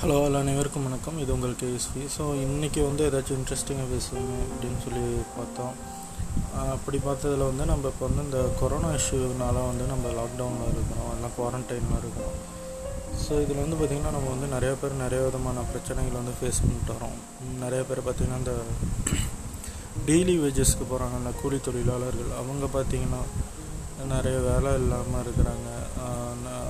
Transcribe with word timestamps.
Hello 0.00 0.16
hello 0.24 0.40
அனைவருக்கும் 0.44 0.84
வணக்கம். 0.86 1.16
இது 1.22 1.30
உங்கள் 1.34 1.54
கேஎஸ்வி 1.60 2.02
ஸோ 2.16 2.24
இன்றைக்கி 2.42 2.80
வந்து 2.88 3.02
ஏதாச்சும் 3.06 3.38
இன்ட்ரெஸ்டிங்காக 3.38 3.86
பேசுவோமே 3.92 4.36
அப்படின்னு 4.44 4.78
சொல்லி 4.84 5.02
பார்த்தோம். 5.36 5.74
அப்படி 6.74 6.98
பார்த்ததுல 7.06 7.48
வந்து 7.50 7.64
நம்ம 7.70 7.90
இப்போ 7.92 8.04
வந்து 8.08 8.24
இந்த 8.26 8.40
கொரோனா 8.60 8.90
இஷ்யூனால 8.98 9.64
வந்து 9.70 9.86
நம்ம 9.92 10.12
லாக்டவுனில் 10.18 10.70
இருக்கிறோம். 10.74 11.10
எல்லாம் 11.14 11.34
குவாரண்டைனில் 11.38 11.98
இருக்கிறோம். 12.02 12.36
ஸோ 13.24 13.40
இதில் 13.44 13.62
வந்து 13.64 13.78
பார்த்திங்கன்னா 13.80 14.14
நம்ம 14.18 14.30
வந்து 14.34 14.52
நிறைய 14.54 14.72
பேர் 14.82 14.94
நிறைய 15.04 15.22
விதமான 15.26 15.66
பிரச்சனைகளை 15.72 16.16
வந்து 16.22 16.36
ஃபேஸ் 16.38 16.62
பண்ணிட்டு 16.64 16.96
வரோம் 16.98 17.18
நிறைய 17.64 17.82
பேர் 17.90 18.06
பார்த்திங்கன்னா 18.08 18.40
இந்த 18.44 18.56
டெய்லி 20.10 20.36
வேஜஸ்க்கு 20.44 20.90
போகிறாங்க 20.92 21.18
அந்த 21.22 21.34
கூலி 21.42 21.60
தொழிலாளர்கள் 21.68 22.32
அவங்க 22.42 22.70
பார்த்திங்கன்னா 22.78 23.22
நிறைய 24.14 24.36
வேலை 24.48 24.70
இல்லாமல் 24.80 25.22
இருக்கிறாங்க. 25.24 25.68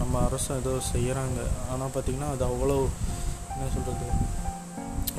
நம்ம 0.00 0.20
அரசு 0.28 0.48
ஏதோ 0.60 0.72
செய்கிறாங்க 0.92 1.40
ஆனால் 1.72 1.92
பார்த்திங்கன்னா 1.94 2.30
அது 2.34 2.42
அவ்வளோ 2.48 2.76
என்ன 3.52 3.70
சொல்கிறது 3.76 4.08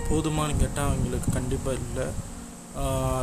போதுமானு 0.10 0.54
கேட்டால் 0.62 0.90
அவங்களுக்கு 0.90 1.30
கண்டிப்பாக 1.38 1.82
இல்லை. 1.84 2.06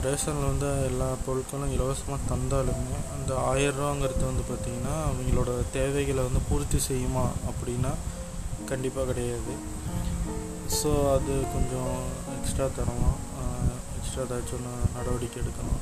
ரேஷனில் 0.04 0.50
வந்து 0.50 0.68
எல்லா 0.88 1.08
பொருட்களும் 1.24 1.72
இலவசமாக 1.76 2.28
தந்தாலுமே 2.30 2.98
அந்த 3.14 3.30
ஆயிரரூவாங்கிறது 3.50 4.24
வந்து 4.28 4.44
பார்த்திங்கன்னா 4.50 4.94
அவங்களோட 5.08 5.50
தேவைகளை 5.76 6.22
வந்து 6.28 6.42
பூர்த்தி 6.48 6.78
செய்யுமா 6.88 7.24
அப்படின்னா 7.50 7.92
கண்டிப்பாக 8.70 9.06
கிடையாது. 9.10 9.54
ஸோ 10.78 10.90
அது 11.14 11.34
கொஞ்சம் 11.54 11.96
எக்ஸ்ட்ரா 12.36 12.66
தரணும். 12.78 13.18
எக்ஸ்ட்ரா 13.98 14.22
ஏதாச்சும் 14.26 14.58
ஒன்று 14.58 14.74
நடவடிக்கை 14.96 15.38
எடுக்கணும். 15.42 15.80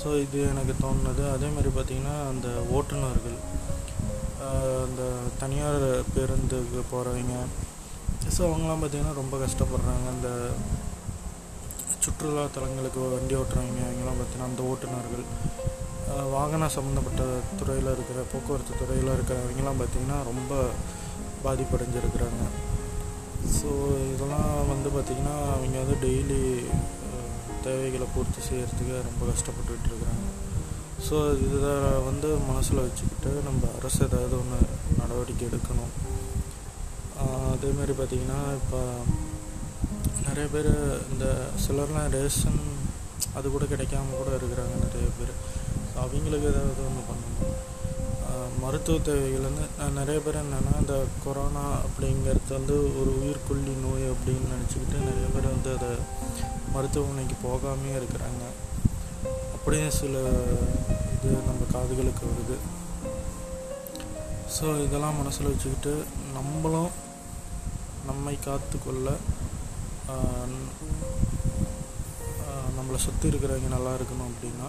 ஸோ 0.00 0.08
இது 0.24 0.38
எனக்கு 0.52 0.74
தோணுனது 0.82 1.24
அதே 1.34 1.48
மாதிரி 1.54 1.70
பார்த்திங்கன்னா 1.76 2.16
அந்த 2.32 2.48
ஓட்டுநர்கள் 2.76 3.38
அந்த 4.84 5.02
தனியார் 5.40 5.86
பேருந்துக்கு 6.14 6.80
போகிறவங்க 6.92 7.36
ஸோ 8.36 8.40
அவங்களாம் 8.48 8.82
பார்த்திங்கன்னா 8.82 9.14
ரொம்ப 9.20 9.34
கஷ்டப்படுறாங்க. 9.44 10.06
அந்த 10.14 10.28
சுற்றுலா 12.04 12.44
தலங்களுக்கு 12.56 13.00
வண்டி 13.14 13.34
ஓட்டுறவங்க 13.40 13.82
அவங்களாம் 13.88 14.18
பார்த்திங்கன்னா 14.20 14.50
அந்த 14.52 14.62
ஓட்டுநர்கள். 14.70 15.26
வாகன 16.36 16.68
சம்மந்தப்பட்ட 16.76 17.22
துறையில் 17.58 17.92
இருக்கிற 17.96 18.20
போக்குவரத்து 18.30 18.80
துறையில் 18.80 19.14
இருக்கிறவங்களாம் 19.16 19.80
பார்த்திங்கன்னா 19.80 20.18
ரொம்ப 20.30 20.54
பாதிப்படைஞ்சிருக்கிறாங்க. 21.44 22.44
ஸோ 23.58 23.70
இதெல்லாம் 24.14 24.54
வந்து 24.72 24.88
பார்த்திங்கன்னா 24.94 25.36
அவங்க 25.56 25.76
வந்து 25.82 25.96
டெய்லி 26.06 26.40
தேவைகளை 27.66 28.06
பூர்த்தி 28.14 28.40
செய்கிறதுக்கு 28.48 28.96
ரொம்ப 29.08 29.22
கஷ்டப்பட்டுக்கிட்டு 29.30 29.88
இருக்கிறாங்க 29.90 30.26
ஸோ 31.06 31.16
இதை 31.46 31.72
வந்து 32.08 32.28
மனசில் 32.48 32.84
வச்சுக்கிட்டு 32.86 33.30
நம்ம 33.48 33.68
அரசு 33.78 34.00
ஏதாவது 34.06 34.34
ஒன்று 34.40 34.58
நடவடிக்கை 35.00 35.44
எடுக்கணும். 35.48 35.92
அதே 37.54 37.70
மாதிரி 37.78 37.94
பார்த்திங்கன்னா 37.98 38.40
இப்போ 38.60 38.80
நிறைய 40.26 40.46
பேர் 40.54 40.70
இந்த 41.12 41.26
சிலர்லாம் 41.64 42.12
ரேஷன் 42.16 42.60
அது 43.38 43.46
கூட 43.54 43.64
கிடைக்காம 43.72 44.14
கூட 44.20 44.30
இருக்கிறாங்க 44.38 44.74
நிறைய 44.84 45.08
பேர். 45.18 45.34
ஸோ 45.90 45.96
அவங்களுக்கு 46.04 46.50
ஏதாவது 46.52 46.86
ஒன்று 46.88 47.02
பண்ணணும். 47.10 47.56
மருத்துவ 48.62 48.98
தேவைகள் 49.06 49.46
வந்து 49.48 49.64
நிறைய 49.98 50.18
பேர் 50.24 50.38
என்னென்னா 50.42 50.72
இந்த 50.80 50.96
கொரோனா 51.24 51.64
அப்படிங்கிறது 51.86 52.52
வந்து 52.58 52.74
ஒரு 53.00 53.10
உயிர்கொல்லி 53.20 53.74
நோய் 53.84 54.04
அப்படின்னு 54.14 54.52
நினச்சிக்கிட்டு 54.54 54.98
நிறைய 55.06 55.28
பேர் 55.34 55.52
வந்து 55.54 55.70
அதை 55.76 55.90
மருத்துவமனைக்கு 56.74 57.36
போகாமே 57.46 57.92
இருக்கிறாங்க. 58.00 58.42
அப்படியே 59.56 59.86
சில 60.00 60.14
இது 61.14 61.30
நம்ம 61.48 61.62
காதுகளுக்கு 61.74 62.24
வருது. 62.30 62.56
ஸோ 64.56 64.66
இதெல்லாம் 64.86 65.18
மனசில் 65.20 65.50
வச்சுக்கிட்டு 65.50 65.94
நம்மளும் 66.36 66.90
நம்மை 68.30 68.42
காத்துக்கொள்ள 68.42 69.06
நம்மளை 72.76 72.98
சுற்றி 73.04 73.26
இருக்கிறவங்க 73.30 73.70
நல்லா 73.72 73.92
இருக்கணும் 73.96 74.28
அப்படின்னா 74.30 74.68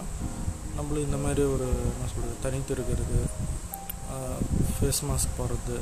நம்மளும் 0.76 1.06
இந்த 1.08 1.18
மாதிரி 1.24 1.42
ஒரு 1.52 1.66
என்ன 1.90 2.08
சொல்கிறது 2.12 2.42
தனித்து 2.44 2.72
இருக்கிறது 2.76 3.18
ஃபேஸ் 4.72 5.00
மாஸ்க் 5.10 5.36
போடுறது 5.36 5.76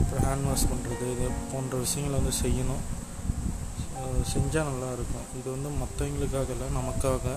அப்புறம் 0.00 0.24
ஹேண்ட் 0.26 0.48
வாஷ் 0.48 0.66
பண்ணுறது 0.72 1.06
இது 1.14 1.28
போன்ற 1.52 1.78
விஷயங்களை 1.84 2.16
வந்து 2.20 2.34
செய்யணும். 2.42 2.82
செஞ்சால் 4.32 4.68
நல்லா 4.70 4.90
இருக்கும். 4.98 5.28
இது 5.40 5.48
வந்து 5.56 5.70
மற்றவங்களுக்காக 5.82 6.50
இல்லை 6.56 6.70
நமக்காக. 6.80 7.36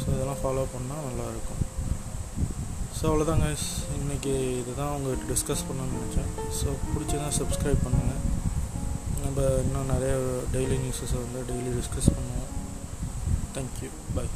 ஸோ 0.00 0.06
இதெல்லாம் 0.14 0.42
ஃபாலோ 0.44 0.66
பண்ணால் 0.76 1.06
நல்லாயிருக்கும் 1.08 1.62
ஸோ 3.02 3.06
அவ்வளோதாங்க 3.10 3.46
இன்றைக்கி 4.00 4.32
இதுதான் 4.58 4.92
உங்கள்கிட்ட 4.96 5.24
டிஸ்கஸ் 5.30 5.64
பண்ணணும்னு 5.68 5.96
நினச்சேன். 6.00 6.28
ஸோ 6.58 6.66
பிடிச்சதா 6.90 7.28
சப்ஸ்கிரைப் 7.38 7.80
பண்ணுங்கள் 7.84 8.20
நம்ம 9.22 9.46
இன்னும் 9.62 9.90
நிறைய 9.92 10.12
டெய்லி 10.52 10.76
நியூஸஸை 10.82 11.18
வந்து 11.22 11.40
டெய்லி 11.48 11.70
டிஸ்கஸ் 11.78 12.10
பண்ணுவோம். 12.16 12.52
Thank you 13.56 13.90
bye 14.16 14.26